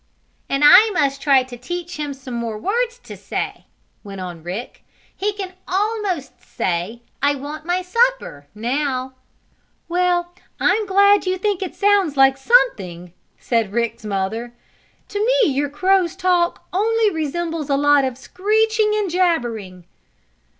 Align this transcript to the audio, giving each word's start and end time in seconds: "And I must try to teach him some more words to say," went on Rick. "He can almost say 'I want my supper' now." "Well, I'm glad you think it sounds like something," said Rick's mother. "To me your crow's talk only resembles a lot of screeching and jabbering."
"And 0.49 0.63
I 0.65 0.89
must 0.95 1.21
try 1.21 1.43
to 1.43 1.55
teach 1.55 1.97
him 1.97 2.15
some 2.15 2.33
more 2.33 2.57
words 2.57 2.97
to 3.03 3.15
say," 3.15 3.65
went 4.03 4.19
on 4.19 4.41
Rick. 4.41 4.83
"He 5.15 5.31
can 5.31 5.53
almost 5.67 6.41
say 6.41 7.03
'I 7.21 7.35
want 7.35 7.67
my 7.67 7.83
supper' 7.83 8.47
now." 8.55 9.13
"Well, 9.87 10.33
I'm 10.59 10.87
glad 10.87 11.27
you 11.27 11.37
think 11.37 11.61
it 11.61 11.75
sounds 11.75 12.17
like 12.17 12.35
something," 12.37 13.13
said 13.37 13.73
Rick's 13.73 14.03
mother. 14.03 14.55
"To 15.09 15.23
me 15.23 15.51
your 15.51 15.69
crow's 15.69 16.15
talk 16.15 16.65
only 16.73 17.11
resembles 17.13 17.69
a 17.69 17.77
lot 17.77 18.03
of 18.03 18.17
screeching 18.17 18.93
and 18.95 19.07
jabbering." 19.07 19.85